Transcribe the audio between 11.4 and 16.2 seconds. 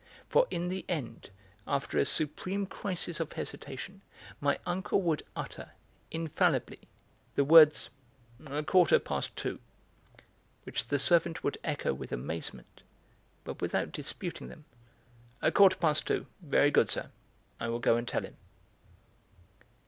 would echo with amazement, but without disputing them: "A quarter past